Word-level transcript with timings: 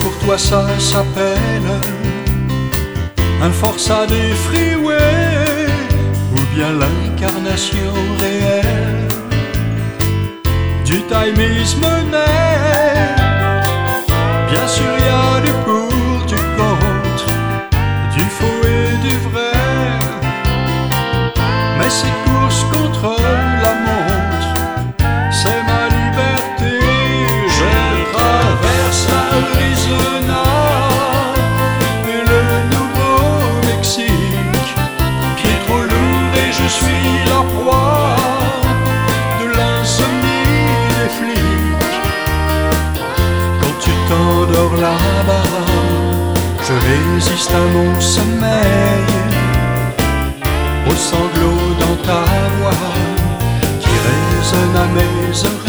Pour 0.00 0.16
toi 0.24 0.38
ça 0.38 0.66
s'appelle 0.78 1.70
un 3.42 3.50
forçat 3.50 4.06
des 4.06 4.34
freeways 4.46 5.68
ou 6.34 6.40
bien 6.54 6.72
l'incarnation 6.72 7.92
réelle 8.18 9.08
du 10.84 11.02
time 11.02 11.40
is 11.40 11.76
résiste 46.90 47.50
à 47.50 47.64
mon 47.74 48.00
sommeil, 48.00 49.06
aux 50.88 50.94
sanglots 50.94 51.74
dans 51.78 51.96
ta 52.08 52.22
voix 52.58 52.86
qui 53.80 53.94
résonnent 54.08 54.76
à 54.76 54.86
mes 54.96 55.44
oreilles. 55.52 55.60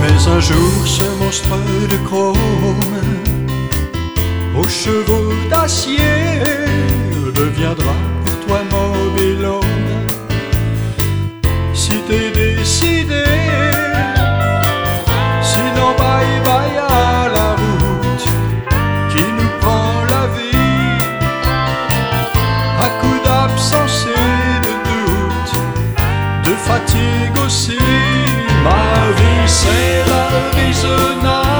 Mais 0.00 0.28
un 0.36 0.40
jour 0.40 0.72
ce 0.84 1.04
monstre 1.20 1.56
de 1.90 1.96
chrome 2.06 2.55
aux 4.66 4.68
chevaux 4.68 5.32
d'acier 5.50 6.42
deviendra 7.34 7.94
pour 8.24 8.36
toi 8.46 8.60
mobilhome 8.70 9.60
si 11.72 12.00
t'es 12.08 12.30
décidé 12.32 13.24
sinon 15.42 15.90
bye 16.00 16.40
bye 16.44 16.78
à 16.88 17.28
la 17.36 17.48
route 17.60 18.26
qui 19.12 19.24
nous 19.38 19.52
prend 19.60 19.92
la 20.12 20.26
vie. 20.36 21.00
À 22.86 22.88
coups 23.00 23.22
d'absence 23.24 24.06
et 24.06 24.60
de 24.66 24.72
doute 24.88 25.54
de 26.46 26.52
fatigue 26.68 27.38
aussi. 27.44 27.78
Ma 28.64 29.12
vie 29.18 29.46
c'est 29.46 30.02
l'Arizona 30.10 31.55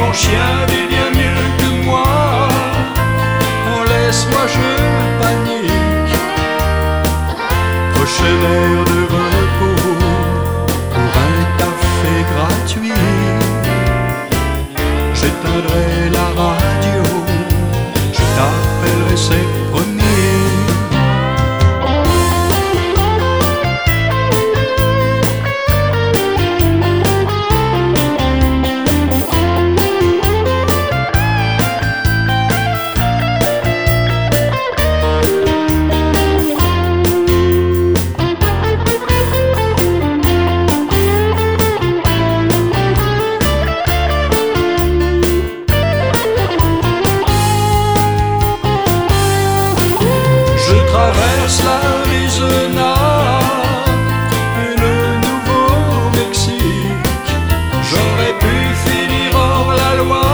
mon 0.00 0.12
chien 0.12 0.66
vit 0.68 0.88
bien 0.88 1.10
mieux 1.20 1.44
que 1.58 1.84
moi, 1.84 2.48
oh, 3.72 3.82
laisse-moi 3.90 4.44
je 4.54 4.70
panique. 5.20 6.16
Prochaine 7.94 8.42
heure 8.52 8.84
de 8.92 9.00
repos 9.14 9.88
pour 10.94 11.12
un 11.28 11.38
café 11.60 12.14
gratuit. 12.32 13.06
J'éteindrai 15.18 15.88
la 16.16 16.26
radio, 16.40 16.49
l'Arizona 51.58 52.94
et 54.62 54.74
le 54.84 54.96
Nouveau-Mexique. 55.24 57.08
J'aurais 57.90 58.34
pu 58.38 58.54
finir 58.86 59.28
hors 59.34 59.72
la 59.74 59.92
loi 60.02 60.28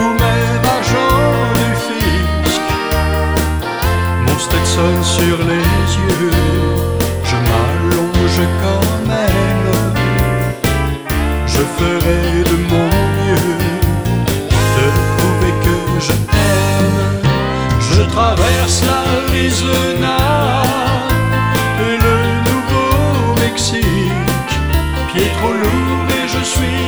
ou 0.00 0.06
même 0.24 0.66
agent 0.78 1.20
du 1.58 1.70
fisc. 1.86 2.60
Mon 4.26 4.38
Stetson 4.38 5.02
sur 5.02 5.38
les 5.50 5.88
yeux, 6.06 6.30
je 7.24 7.36
m'allonge 7.48 8.42
comme 8.62 9.10
traverse 18.14 18.80
l'Arizona 18.86 20.18
et 21.80 21.96
le 22.06 22.16
Nouveau-Mexique, 22.48 24.52
pied 25.12 25.28
trop 25.38 25.52
lourd 25.52 26.08
et 26.20 26.26
je 26.28 26.42
suis 26.44 26.83